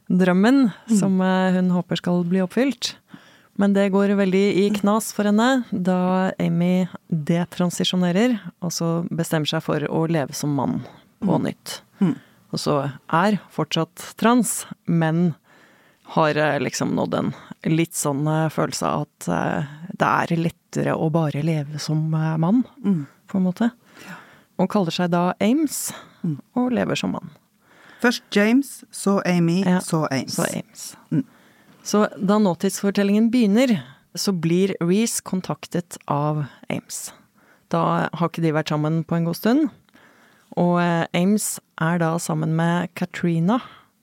[0.09, 2.95] drømmen som eh, hun håper skal bli oppfylt.
[3.61, 9.61] Men det går veldig i knas for henne da Amy detransisjonerer, og så bestemmer seg
[9.67, 10.81] for å leve som mann
[11.21, 11.83] på nytt.
[12.01, 12.17] Mm.
[12.53, 12.75] Og så
[13.13, 15.35] er fortsatt trans, men
[16.15, 17.35] har eh, liksom nådd en
[17.69, 19.67] litt sånn eh, følelse av at eh,
[19.99, 23.07] det er lettere å bare leve som mann, Mm.
[23.29, 23.71] på en måte.
[24.59, 25.93] Og kaller seg da Ames,
[26.25, 26.41] Mm.
[26.57, 27.29] og lever som mann.
[28.01, 30.35] Først James, så Amy, Ja, så Ames.
[30.35, 30.97] Så Ames.
[31.13, 31.25] Mm.
[31.85, 33.83] Så da nåtidsfortellingen begynner,
[34.17, 37.13] så blir Reece kontaktet av Ames.
[37.71, 39.71] Da har ikke de vært sammen på en god stund.
[40.57, 43.61] Og eh, Ames er da sammen med Katrina,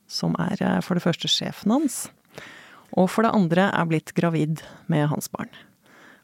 [0.07, 2.05] som er eh, for det første sjefen hans.
[2.95, 5.49] Og for det andre er blitt gravid med hans barn.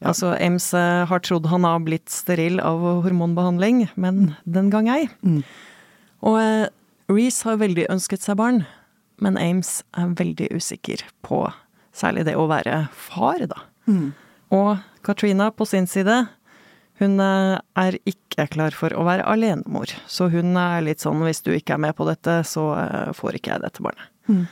[0.02, 5.06] Altså, Ames eh, har trodd han har blitt steril av hormonbehandling, men den gang ei.
[5.22, 5.42] Mm.
[6.26, 6.38] Og
[7.12, 8.62] Reece har veldig ønsket seg barn,
[9.22, 11.44] men Ames er veldig usikker på
[11.94, 13.66] særlig det å være far, da.
[13.86, 14.12] Mm.
[14.54, 16.24] Og Katrina på sin side,
[17.02, 19.92] hun eh, er ikke klar for å være alenemor.
[20.10, 23.38] Så hun er litt sånn hvis du ikke er med på dette, så eh, får
[23.38, 24.10] ikke jeg dette barnet.
[24.30, 24.44] Mm.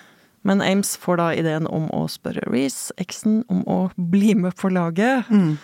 [0.49, 4.73] Men Ames får da ideen om å spørre Reece, eksen, om å bli med på
[4.73, 5.29] laget.
[5.31, 5.59] Mm.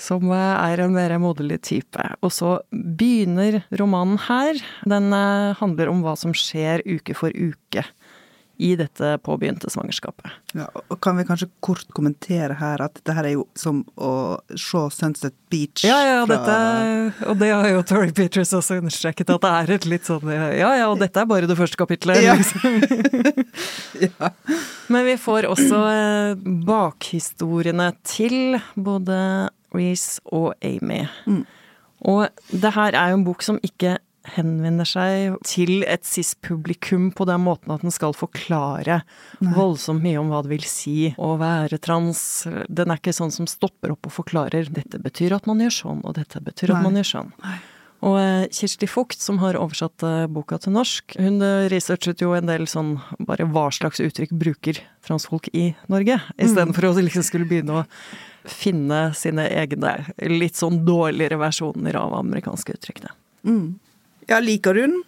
[0.00, 2.08] Som eh, er en mer moderlig type.
[2.24, 4.58] Og så begynner romanen her.
[4.90, 5.12] Den
[5.60, 7.86] handler om hva som skjer uke for uke
[8.56, 10.30] i dette påbegynte svangerskapet.
[10.54, 14.12] Ja, og kan vi kanskje kort kommentere her at dette er jo som å
[14.50, 16.58] se Sunset Beach Ja, ja, dette,
[17.30, 20.70] og det har jo Tori Peters også understreket, at det er et litt sånn Ja
[20.78, 22.22] ja, og dette er bare det første kapitlet.
[22.22, 22.36] Ja.
[22.38, 23.42] Liksom.
[24.06, 24.30] ja.
[24.92, 29.18] Men vi får også eh, bakhistoriene til både
[29.74, 31.04] Reece og Amy.
[31.26, 31.44] Mm.
[32.04, 33.96] Og det her er jo en bok som ikke
[34.36, 39.02] henvender seg til et cis-publikum på den måten at den skal forklare
[39.40, 42.46] voldsomt mye om hva det vil si å være trans.
[42.68, 46.04] Den er ikke sånn som stopper opp og forklarer 'dette betyr at man gjør sånn',
[46.04, 47.32] og 'dette betyr at man gjør sånn'.
[48.04, 52.34] Og eh, Kirsti Fugt, som har oversatt eh, boka til norsk, hun eh, researchet jo
[52.36, 57.48] en del sånn bare hva slags uttrykk bruker transfolk i Norge, istedenfor å liksom skulle
[57.48, 57.84] begynne å
[58.44, 59.96] finne sine egne
[60.28, 63.06] litt sånn dårligere versjoner av amerikanske uttrykk.
[63.48, 63.78] Mm.
[64.30, 65.02] Ja, liker du den?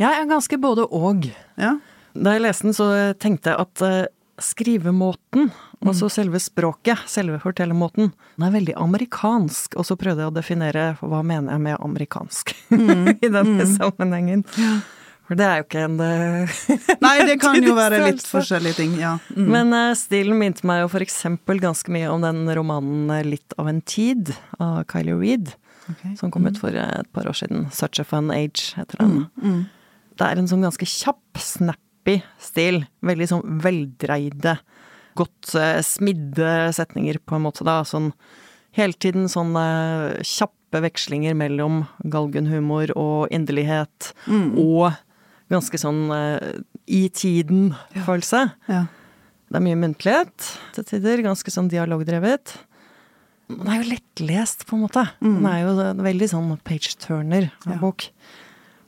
[0.00, 1.28] Jeg er ganske både og.
[1.60, 1.76] Ja.
[2.14, 2.88] Da jeg leste den, så
[3.20, 5.88] tenkte jeg at skrivemåten, mm.
[5.88, 9.76] altså selve språket, selve fortellermåten, den er veldig amerikansk.
[9.76, 12.54] Og så prøvde jeg å definere hva mener jeg med amerikansk
[13.26, 14.46] i denne sammenhengen.
[15.30, 16.54] For det er jo ikke en eh,
[17.04, 19.14] Nei, det kan jo være litt forskjellige ting, ja.
[19.36, 19.46] Mm.
[19.52, 23.54] Men uh, stilen minte meg jo for eksempel ganske mye om den romanen eh, Litt
[23.54, 25.52] av en tid av Kylie Reed,
[25.88, 26.02] Ok.
[26.18, 27.68] som kom ut for eh, et par år siden.
[27.74, 29.24] Such a fun age heter den.
[29.40, 29.62] Mm.
[30.20, 32.84] Det er en sånn ganske kjapp, snappy stil.
[33.06, 34.58] Veldig sånn veldreide,
[35.18, 37.80] godt uh, smidde setninger, på en måte, da.
[37.88, 38.12] Sånn
[38.76, 44.12] hele tiden sånn uh, kjappe vekslinger mellom galgenhumor og inderlighet.
[44.28, 44.52] Mm.
[44.60, 44.90] Og
[45.50, 46.38] ganske sånn uh,
[46.86, 48.44] i tiden-følelse.
[48.70, 48.84] Ja.
[49.50, 52.54] Det er mye muntlighet til tider, ganske sånn dialogdrevet.
[53.58, 55.02] Den er jo lettlest, på en måte.
[55.20, 57.78] Den er jo en veldig sånn page-turner av Ja.
[57.82, 58.08] bok.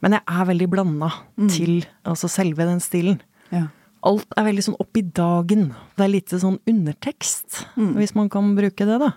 [0.03, 1.13] Men jeg er veldig blanda
[1.49, 3.21] til altså selve den stilen.
[3.53, 3.69] Ja.
[4.05, 5.75] Alt er veldig sånn opp i dagen.
[5.97, 7.95] Det er lite sånn undertekst, Mm.
[7.95, 9.13] hvis man kan bruke det, da.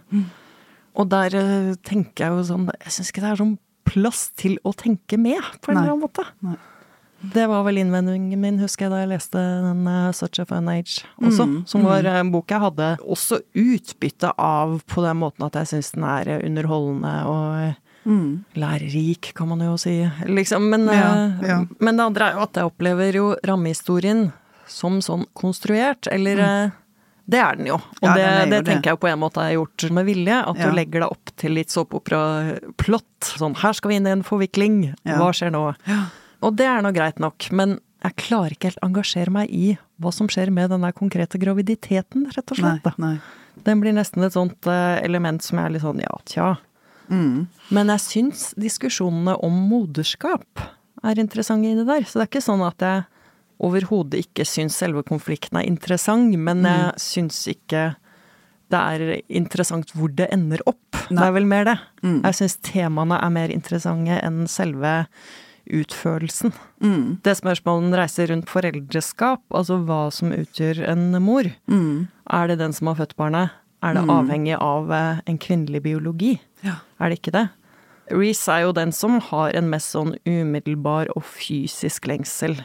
[0.96, 4.58] Og der eh, tenker jeg jo sånn Jeg syns ikke det er sånn plass til
[4.66, 5.84] å tenke med, på en Nei.
[5.84, 6.26] eller annen måte.
[6.42, 6.56] Nei.
[7.22, 10.68] Det var vel innvendingen min, husker jeg, da jeg leste den uh, Such a Fun
[10.70, 11.46] Age også.
[11.48, 15.72] Mm, Som var en bok jeg hadde også utbytte av på den måten at jeg
[15.72, 17.74] syns den er eh, underholdende og eh,
[18.06, 18.44] Mm.
[18.54, 19.96] lærerik, kan man jo si.
[20.30, 20.68] Liksom.
[20.70, 21.08] Men, Ja,
[21.42, 21.66] eh, ja.
[21.80, 24.32] men det andre er jo at jeg opplever jo rammehistorien
[24.68, 26.72] som sånn konstruert, eller mm.
[27.28, 27.80] Det er den jo.
[27.80, 28.12] Og Mm.
[28.12, 30.36] Ja, det, jo det tenker jeg på en måte er gjort med vilje.
[30.46, 33.32] At du legger deg opp til litt såpeopera-plott.
[33.40, 34.94] Sånn her skal vi inn i en forvikling.
[35.06, 35.64] Hva skjer nå?
[35.90, 36.04] Ja.
[36.46, 39.72] Og det er nå greit nok, men jeg klarer ikke helt engasjere meg i
[40.04, 42.86] hva som skjer med den konkrete graviditeten, rett og slett.
[43.02, 43.64] Nei, nei.
[43.66, 46.50] Den blir nesten et sånt eh, element som jeg er litt sånn ja, tja.
[47.10, 47.46] Mm.
[47.74, 50.62] Men jeg syns diskusjonene om moderskap
[51.06, 52.06] er interessante i det der.
[52.06, 53.06] Så det er ikke sånn at jeg
[53.66, 56.68] overhodet ikke syns selve konflikten er interessant, men Mm.
[56.68, 57.96] jeg syns ikke
[58.74, 60.82] det er interessant hvor det ender opp.
[61.10, 61.78] Det er vel mer det.
[62.04, 62.22] Mm.
[62.26, 65.08] Jeg syns temaene er mer interessante enn selve
[65.70, 66.54] utførelsen.
[66.84, 67.20] Mm.
[67.24, 71.50] Det spørsmålet reiser rundt foreldreskap, altså hva som utgjør en mor.
[71.72, 72.08] Mm.
[72.34, 73.52] Er det den som har født barnet?
[73.84, 74.10] Er det Mm.
[74.10, 76.40] avhengig av eh, en kvinnelig biologi?
[76.64, 76.78] Ja.
[77.00, 77.50] Er det ikke det?
[78.12, 82.64] Reece er jo den som har en mest sånn umiddelbar og fysisk lengsel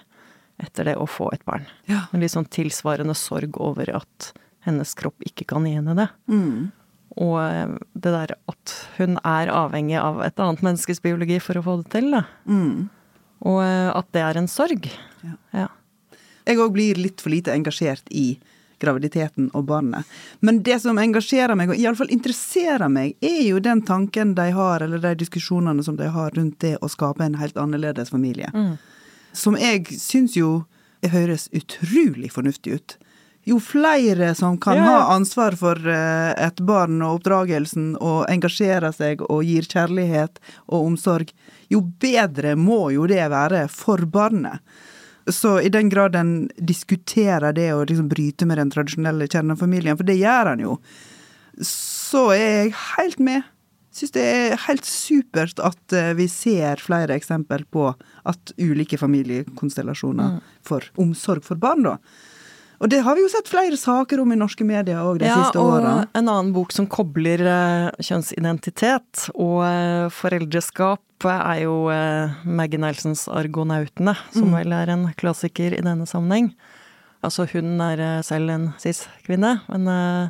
[0.60, 1.64] etter det å få et barn.
[1.88, 2.06] Ja.
[2.12, 4.32] En litt sånn tilsvarende sorg over at
[4.66, 6.08] hennes kropp ikke kan gi henne det.
[6.28, 6.70] Mm.
[7.16, 8.34] Og eh, det der
[9.00, 12.16] hun er avhengig av et annet menneskes biologi for å få det til.
[12.46, 12.88] Mm.
[13.48, 14.88] Og eh, at det er en sorg.
[15.24, 15.36] Ja.
[15.56, 15.68] Ja.
[16.48, 18.38] Jeg òg blir litt for lite engasjert i
[18.80, 20.08] graviditeten og barnet.
[20.40, 24.80] Men det som engasjerer meg, og iallfall interesserer meg, er jo den tanken de har,
[24.84, 28.48] eller de diskusjonene som de har rundt det å skape en helt annerledes familie.
[28.54, 28.78] Mm.
[29.36, 30.62] Som jeg syns jo
[31.12, 32.96] høres utrolig fornuftig ut.
[33.48, 34.90] Jo flere som kan Ja, ja.
[35.00, 40.90] ha ansvar for eh, et barn og oppdragelsen, og engasjerer seg og gir kjærlighet og
[40.90, 41.32] omsorg,
[41.72, 44.60] jo bedre må jo det være for barnet.
[45.30, 50.04] Så i den grad en diskuterer det å liksom bryte med den tradisjonelle kjernefamilien, for
[50.08, 50.76] det gjør han jo,
[51.66, 53.48] så er jeg helt med.
[53.94, 57.88] Syns det er helt supert at eh, vi ser flere eksempel på
[58.30, 61.96] at ulike familiekonstellasjoner får omsorg for barn, da.
[62.80, 65.36] Og det har vi jo sett flere saker om i norske medier òg de Ja,
[65.44, 66.06] siste og åra.
[66.16, 73.26] en annen bok som kobler eh, kjønnsidentitet og eh, foreldreskap, er jo eh, Maggie Nelsons
[73.28, 74.54] 'Argonautene', som Mm.
[74.56, 76.54] vel er en klassiker i denne sammenheng.
[77.22, 79.82] Altså hun er selv en cis-kvinne, men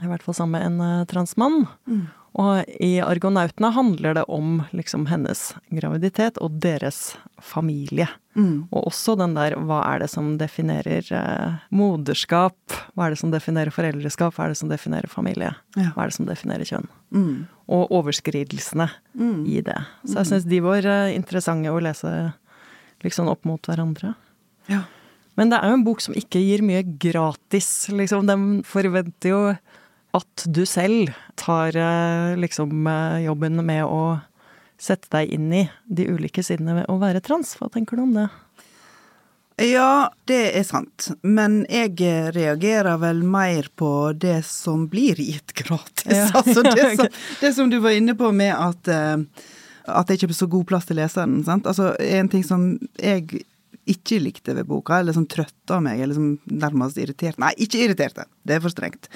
[0.02, 1.68] i hvert fall sammen med en transmann.
[1.86, 2.08] Mm.
[2.34, 8.08] Og i 'Argonautene' handler det om liksom hennes graviditet og deres familie.
[8.38, 8.69] Mm.
[8.71, 12.55] Og også den der hva er det som definerer eh, moderskap?
[12.95, 14.37] Hva er det som definerer foreldreskap?
[14.37, 15.51] Hva er det som definerer familie?
[15.77, 15.88] Ja.
[15.97, 16.87] Hva er det som definerer kjønn?
[17.11, 17.33] Mm.
[17.71, 18.87] Og overskridelsene
[19.19, 19.43] Mm.
[19.51, 19.77] i det.
[20.07, 22.12] Så jeg syns de var eh, interessante å lese
[23.03, 24.14] liksom opp mot hverandre.
[24.71, 24.85] Ja.
[25.37, 28.27] Men det er jo en bok som ikke gir mye gratis, liksom.
[28.29, 29.43] De forventer jo
[30.14, 34.21] at du selv tar eh, liksom eh, jobben med å
[34.81, 37.53] sette deg inn i de ulike sidene ved å være trans.
[37.61, 38.29] Hva tenker du om det?
[39.61, 41.11] Ja, det er sant.
[41.21, 41.99] Men jeg
[42.33, 46.09] reagerer vel mer på det som blir gitt gratis.
[46.09, 46.31] Ja.
[46.40, 47.11] altså det som,
[47.43, 49.45] det som du var inne på med at, eh,
[49.85, 51.43] at det ikke er så god plass til leseren.
[51.45, 51.69] sant?
[51.69, 53.45] Altså En ting som jeg
[53.90, 58.27] ikke likte ved boka, eller som trøtta meg, eller som nærmest irriterte Nei, ikke irriterte,
[58.47, 59.11] det er for strengt.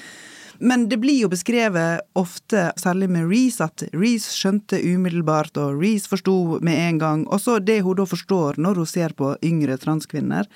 [0.59, 6.09] Men det blir jo beskrevet ofte, særlig med Reece, at Reece skjønte umiddelbart, og Reece
[6.11, 7.27] forsto med en gang.
[7.27, 10.47] Og så det hun da forstår når hun ser på yngre transkvinner.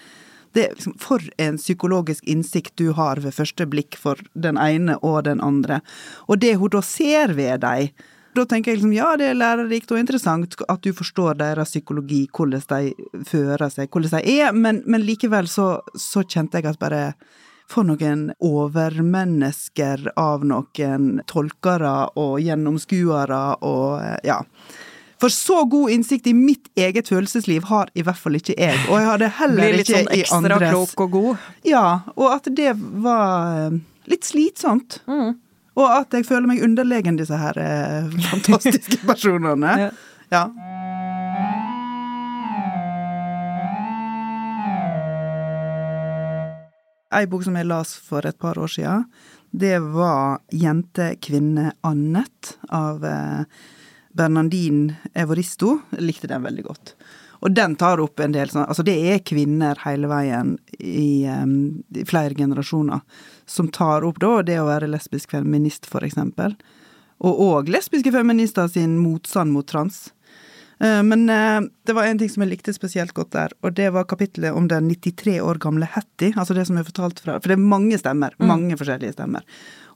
[0.53, 4.97] Det er liksom, For en psykologisk innsikt du har ved første blikk for den ene
[5.03, 5.81] og den andre.
[6.27, 7.91] Og det hun da ser ved dem,
[8.35, 12.27] da tenker jeg liksom ja, det er lærerikt og interessant at du forstår deres psykologi,
[12.29, 16.81] hvordan de fører seg, hvordan de er, men, men likevel så, så kjente jeg at
[16.81, 17.03] bare
[17.69, 24.39] for noen overmennesker av noen tolkere og gjennomskuere og eh, ja.
[25.19, 29.01] For så god innsikt i mitt eget følelsesliv har i hvert fall ikke jeg, og
[29.01, 30.07] jeg hadde heller ikke i andres.
[30.07, 31.47] Blir litt sånn ekstra klok og god.
[31.67, 33.79] Ja, og at det var eh,
[34.09, 35.01] litt slitsomt.
[35.11, 35.35] Mm.
[35.79, 39.75] Og at jeg føler meg underlegen disse her eh, fantastiske personene.
[39.85, 39.91] Ja.
[40.29, 40.43] Ja.
[47.15, 49.05] Ei bok som jeg las for et par år siden,
[49.49, 53.45] det var Jente, kvinne, Annet av eh,
[54.13, 55.79] Bernardine Evoristo.
[55.95, 56.93] Jeg likte den veldig godt.
[57.39, 61.79] Og den tar opp en del sånn Altså, det er kvinner hele veien i, um,
[61.95, 63.01] i flere generasjoner
[63.49, 66.53] som tar opp da det å være lesbisk feminist, for eksempel.
[67.25, 70.11] Og òg lesbiske feminister sin motstand mot trans.
[70.79, 73.89] Eh, Men eh, det var en ting som jeg likte spesielt godt der, og det
[73.95, 76.31] var kapittelet om den 93 år gamle Hattie.
[76.35, 78.35] Altså det som er fortalt fra For det er mange stemmer.
[78.39, 79.43] Mange forskjellige stemmer.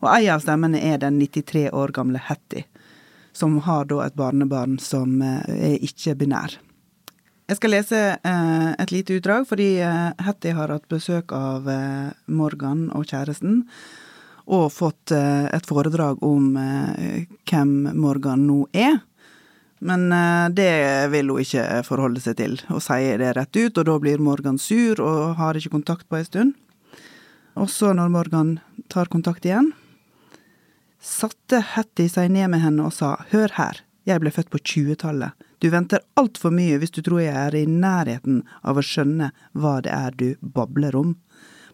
[0.04, 2.66] Og ei av stemmene er den 93 år gamle Hattie,
[3.34, 6.60] som har da et barnebarn som eh, er ikke-binær.
[7.52, 11.68] Jeg skal lese et lite utdrag, fordi Hattie har hatt besøk av
[12.32, 13.66] Morgan og kjæresten.
[14.48, 18.96] Og fått et foredrag om hvem Morgan nå er.
[19.84, 20.74] Men eh, det
[21.12, 24.60] vil hun ikke forholde seg til, og sier det rett ut, og da blir Morgan
[24.62, 26.56] sur og har ikke kontakt på ei stund.
[27.60, 28.54] Og så, når Morgan
[28.90, 29.74] tar kontakt igjen,
[31.04, 35.36] satte Hattie seg ned med henne og sa hør her, jeg ble født på 20-tallet,
[35.64, 39.78] du venter altfor mye hvis du tror jeg er i nærheten av å skjønne hva
[39.84, 41.14] det er du babler om.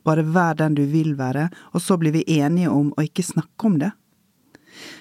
[0.05, 3.69] Bare vær den du vil være, og så blir vi enige om å ikke snakke
[3.69, 3.89] om det.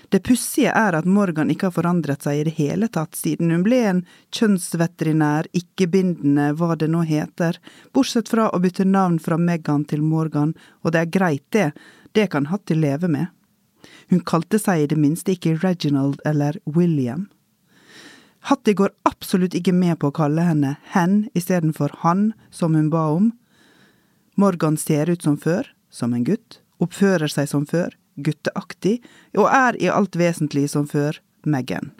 [0.08, 3.64] Det pussige er at Morgan ikke har forandret seg i det hele tatt siden hun
[3.66, 4.02] ble en
[4.34, 7.58] kjønnsveterinær, ikke-bindende, hva det nå heter,
[7.92, 11.70] bortsett fra å bytte navn fra Megan til Morgan, og det er greit, det,
[12.16, 13.28] det kan Hattie leve med.
[14.08, 17.28] Hun kalte seg i det minste ikke Reginald eller William.
[18.48, 23.10] Hattie går absolutt ikke med på å kalle henne hen istedenfor han, som hun ba
[23.12, 23.32] om.
[24.40, 27.92] Morgan ser ut som før, som en gutt, oppfører seg som før,
[28.24, 28.98] gutteaktig,
[29.38, 31.92] og er i alt vesentlig som før Megan.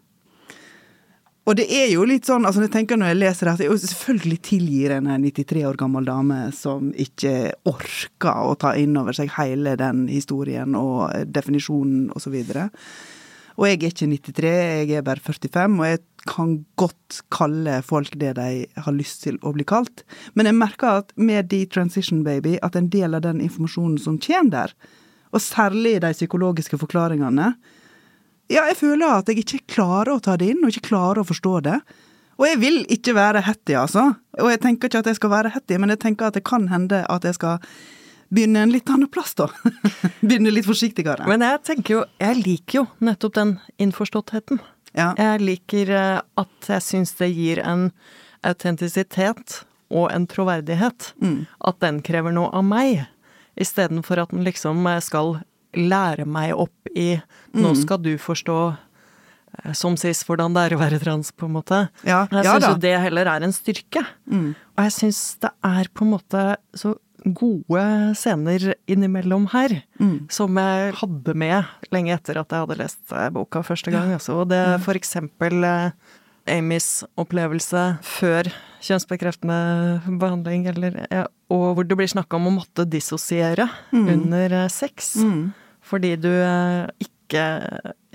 [1.49, 3.81] Og det er jo litt sånn, altså jeg tenker når jeg leser det, at jeg
[3.81, 9.33] selvfølgelig tilgir en 93 år gammel dame som ikke orker å ta inn over seg
[9.39, 12.67] hele den historien og definisjonen og så videre.
[13.57, 18.13] Og jeg er ikke 93, jeg er bare 45, og jeg kan godt kalle folk
[18.21, 20.05] det de har lyst til å bli kalt.
[20.37, 24.21] Men jeg merker at med The Transition Baby, at en del av den informasjonen som
[24.21, 24.77] kommer der,
[25.33, 27.53] og særlig de psykologiske forklaringene,
[28.49, 31.29] ja, jeg føler at jeg ikke klarer å ta det inn, og ikke klarer å
[31.29, 31.77] forstå det.
[32.39, 34.13] Og jeg vil ikke være hetty, altså.
[34.39, 36.69] Og jeg tenker ikke at jeg skal være hetty, men jeg tenker at det kan
[36.71, 37.59] hende at jeg skal
[38.33, 39.51] begynne en litt annen plass, da.
[40.29, 41.29] begynne litt forsiktigere.
[41.29, 44.63] Men jeg tenker jo Jeg liker jo nettopp den innforståttheten.
[44.97, 45.13] Ja.
[45.19, 47.91] Jeg liker eh, at jeg syns det gir en
[48.47, 49.63] autentisitet
[49.93, 51.13] og en troverdighet.
[51.21, 51.45] Mm.
[51.69, 53.05] At den krever noe av meg,
[53.61, 55.41] istedenfor at den liksom eh, skal
[55.77, 57.21] lære meg opp i
[57.55, 57.77] Nå Mm.
[57.83, 58.59] skal du forstå
[59.65, 61.89] eh, som sist hvordan det er å være trans, på en måte.
[62.05, 64.05] Ja, Jeg ja syns jo det heller er en styrke.
[64.31, 64.55] Mm.
[64.77, 66.95] Og jeg syns det er på en måte så
[67.27, 70.31] gode scener innimellom her, Mm.
[70.31, 74.13] som jeg hadde med lenge etter at jeg hadde lest eh, boka første gang.
[74.15, 74.39] Altså.
[74.41, 75.91] Og det er for eksempel eh,
[76.51, 78.51] Amys opplevelse før
[78.85, 84.69] kjønnsbekreftende behandling, eller, ja, og hvor det blir snakka om å måtte dissosiere under eh,
[84.73, 85.17] sex.
[85.23, 85.51] Mm.
[85.89, 87.45] Fordi du eh, ikke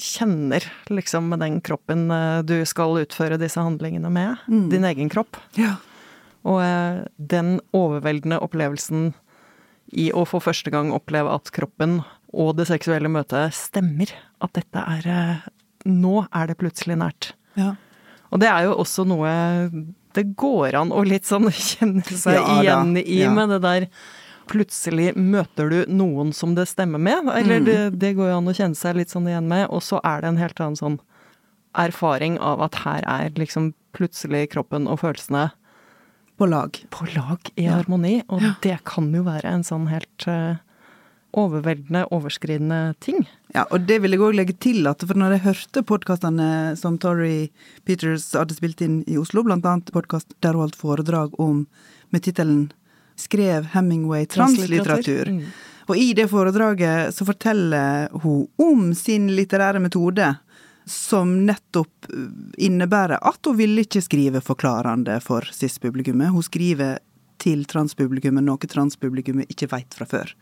[0.02, 4.43] kjenner liksom med den kroppen eh, du skal utføre disse handlingene med.
[4.48, 4.67] Mm.
[4.74, 5.39] Din egen kropp.
[5.60, 5.78] Ja.
[6.43, 6.60] Og
[7.15, 9.13] den overveldende opplevelsen
[9.96, 12.02] i å for første gang oppleve at kroppen
[12.34, 14.12] og det seksuelle møtet stemmer.
[14.43, 15.43] At dette er
[15.84, 17.34] Nå er det plutselig nært.
[17.60, 17.74] ja.
[18.34, 19.30] Og det er jo også noe
[20.13, 23.32] det går an å litt sånn kjenne seg Ja da, igjen i ja.
[23.34, 23.88] med det der
[24.52, 27.65] Plutselig møter du noen som det stemmer med, eller Mm.
[27.65, 30.19] det, det går jo an å kjenne seg litt sånn igjen med, og så er
[30.19, 30.98] det en helt annen sånn
[31.80, 35.46] erfaring av at her er liksom plutselig kroppen og følelsene
[36.38, 36.76] På lag.
[36.91, 37.78] på lag i Ja.
[37.80, 40.58] harmoni, og det kan jo være en sånn helt eh,
[41.34, 43.24] overveldende, overskridende ting.
[43.54, 46.48] Ja, og det vil jeg òg legge til, at for når jeg hørte podkastene
[46.80, 47.52] som Tori
[47.86, 51.68] Peters hadde spilt inn i Oslo, blant annet podkast der hun holdt foredrag om
[52.10, 52.72] med tittelen
[53.16, 55.30] 'Skrev Hemingway translitteratur'.
[55.30, 55.46] Mm.
[55.86, 60.32] Og i det foredraget så forteller hun om sin litterære metode,
[60.86, 62.26] som nettopp uh,
[62.58, 66.34] innebærer at hun ville ikke skrive forklarende for cis-publikummet.
[66.34, 66.98] Hun skriver
[67.38, 70.34] til transpublikummet noe transpublikummet ikke veit fra før.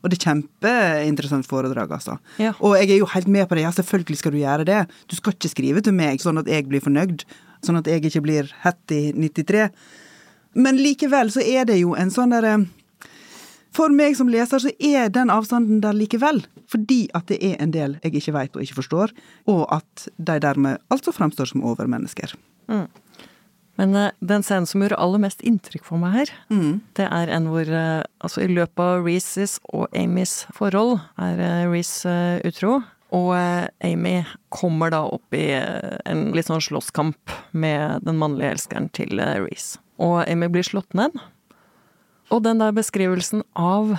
[0.00, 2.16] Og det er kjempeinteressant foredrag, altså.
[2.40, 2.54] Ja.
[2.64, 4.80] Og jeg er jo helt med på det, ja, selvfølgelig skal du gjøre det.
[5.10, 7.24] Du skal ikke skrive til meg sånn at jeg blir fornøyd,
[7.66, 9.68] sånn at jeg ikke blir hett i 93.
[10.60, 12.56] Men likevel så er det jo en sånn derre
[13.76, 16.40] For meg som leser så er den avstanden der likevel.
[16.70, 19.12] Fordi at det er en del jeg ikke veit og ikke forstår,
[19.50, 22.34] og at de dermed altså fremstår som overmennesker.
[23.80, 26.80] Men eh, den scenen som gjorde aller mest inntrykk for meg her, Mm.
[26.98, 31.70] det er en hvor eh, Altså, i løpet av Reeces og Amys forhold er uh,
[31.72, 32.82] Reece eh, utro.
[33.16, 34.20] Og eh, Amy
[34.54, 39.80] kommer da opp i eh, en litt sånn slåsskamp med den mannlige elskeren til Reece.
[39.98, 41.16] Og Amy blir slått ned.
[42.30, 43.96] Og den der beskrivelsen av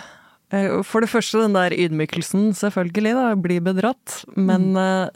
[0.53, 4.21] eh, For det første den der ydmykelsen, selvfølgelig, da, blir bedratt.
[4.37, 5.09] Men eh,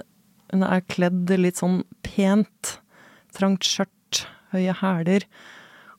[0.51, 2.75] hun er kledd litt sånn pent.
[3.35, 3.91] Trangt skjørt,
[4.53, 5.25] høye hæler.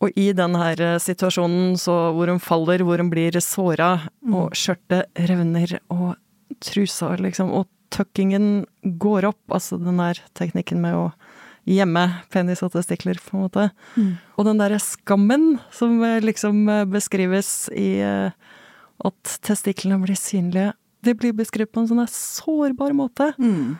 [0.04, 4.56] Og i den her eh, situasjonen så, hvor hun faller, hvor hun blir såra, og
[4.58, 6.16] skjørtet revner, og
[6.64, 8.66] trusa liksom, og tuckingen
[9.00, 11.06] går opp, altså den der teknikken med å
[11.66, 13.68] gjemme penis og testikler, på en måte.
[14.36, 17.90] Og den derre skammen som eh, liksom eh, beskrives i
[18.96, 23.32] at testiklene blir synlige, det blir beskrevet på en sånn sårbar måte.
[23.38, 23.76] Mm.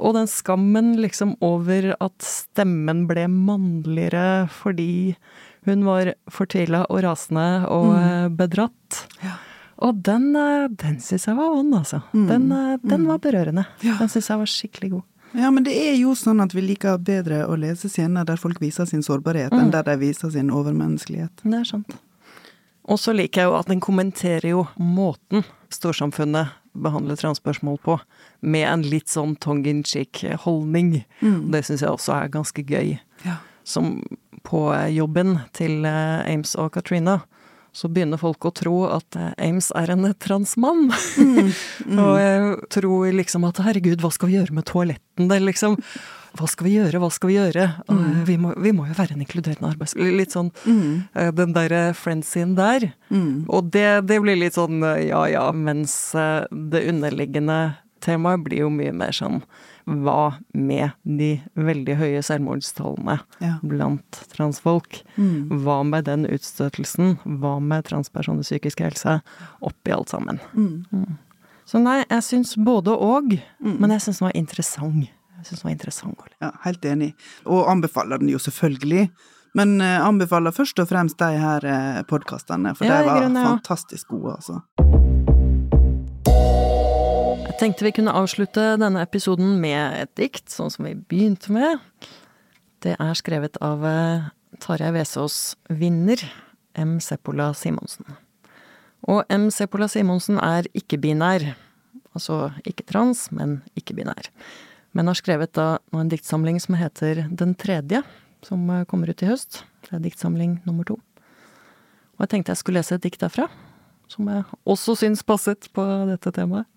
[0.00, 5.14] Og den skammen liksom over at stemmen ble mannligere fordi
[5.68, 8.36] hun var fortvila og rasende og mm.
[8.38, 9.02] bedratt.
[9.22, 9.36] Ja.
[9.82, 12.02] Og den, eh, den syns jeg var vond, altså.
[12.14, 12.26] Mm.
[12.28, 13.66] Den, eh, den, var berørende.
[13.82, 13.96] Ja.
[13.98, 15.08] Den syns jeg var skikkelig god.
[15.32, 18.60] Ja, men det er jo sånn at vi liker bedre å lese scener der folk
[18.60, 19.60] viser sin sårbarhet, mm.
[19.60, 21.44] enn der de viser sin overmenneskelighet.
[21.44, 21.94] Det er sant.
[22.90, 27.98] Og så liker jeg jo at den kommenterer jo måten storsamfunnet behandler transspørsmål på,
[28.40, 31.02] med en litt sånn tongue in cheek holdning.
[31.20, 31.50] Mm.
[31.52, 32.96] Det syns jeg også er ganske gøy.
[33.26, 33.38] Ja.
[33.68, 34.00] Som
[34.46, 37.20] på jobben til eh, Ames og Katrina,
[37.72, 40.90] så begynner folk å tro at eh, Ames er en transmann.
[41.16, 41.52] Mm,
[41.92, 42.00] mm.
[42.00, 45.78] og jeg tror liksom at herregud, hva skal vi gjøre med toalettene, liksom?
[46.38, 47.66] Hva skal vi gjøre, hva skal vi gjøre?
[47.90, 48.04] Mm.
[48.28, 50.12] Vi, må, vi, må, jo være en inkluderende arbeidsliv.
[50.16, 50.88] Litt sånn mm.
[51.18, 52.88] Eh, den derre friends-in der.
[53.12, 53.44] Mm.
[53.52, 57.60] Og det, det, blir litt sånn ja ja, mens det underliggende
[58.02, 59.42] temaet blir jo mye mer sånn
[59.84, 63.56] hva med de veldig høye selvmordstallene ja.
[63.66, 65.00] blant transfolk?
[65.16, 65.62] Mm.
[65.64, 67.16] Hva med den utstøtelsen?
[67.42, 69.18] Hva med transpersoners psykiske helse?
[69.64, 70.38] Oppi alt sammen.
[70.54, 70.84] Mm.
[70.92, 71.18] Mm.
[71.66, 75.10] Så nei, jeg syns både og, men jeg syns den var interessant.
[75.42, 76.20] Jeg synes den var interessant.
[76.38, 77.08] Ja, helt enig.
[77.50, 79.08] Og anbefaler den jo selvfølgelig.
[79.58, 83.40] Men uh, anbefaler først og fremst de her uh, podkastene, for ja, de var grunn,
[83.40, 83.48] ja.
[83.56, 84.60] fantastisk gode, altså.
[87.42, 91.82] Jeg tenkte vi kunne avslutte denne episoden med et dikt, sånn som vi begynte med.
[92.86, 94.30] Det er skrevet av eh,
[94.62, 96.22] Tarjei Vesaas vinner,
[96.78, 96.96] M.
[97.02, 98.14] Seppola Simonsen.
[99.10, 99.50] Og M.
[99.50, 101.50] Seppola Simonsen er ikke-binær.
[102.14, 104.30] Altså ikke trans, men ikke-binær.
[104.92, 108.02] Men har skrevet da en diktsamling som heter Den tredje,
[108.44, 109.62] som eh, kommer ut i høst.
[109.86, 110.98] Det er diktsamling nummer to.
[112.16, 113.48] Og jeg tenkte jeg skulle lese et dikt derfra,
[114.10, 116.68] som jeg også syns passet på dette temaet.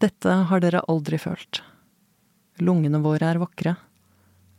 [0.00, 1.60] Dette har dere aldri følt.
[2.60, 3.76] Lungene våre er vakre.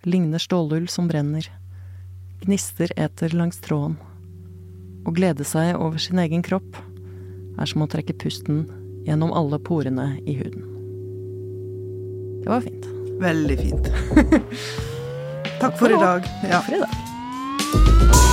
[0.05, 1.47] Ligner stålull som brenner.
[2.45, 3.97] Gnister eter langs tråden.
[5.05, 6.77] Å glede seg over sin egen kropp
[7.57, 8.67] er som å trekke pusten
[9.07, 10.70] gjennom alle porene i huden.
[12.43, 12.85] Det var fint.
[13.21, 13.91] Veldig fint.
[15.61, 16.25] Takk for i dag.
[16.43, 16.49] Ja.
[16.49, 18.30] Takk for i dag.